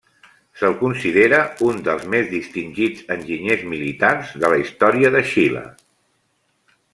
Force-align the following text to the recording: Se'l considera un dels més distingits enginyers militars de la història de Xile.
Se'l 0.59 0.71
considera 0.77 1.41
un 1.67 1.83
dels 1.87 2.07
més 2.13 2.25
distingits 2.31 3.03
enginyers 3.17 3.67
militars 3.75 4.33
de 4.45 4.53
la 4.55 4.59
història 4.65 5.13
de 5.17 5.23
Xile. 5.35 5.63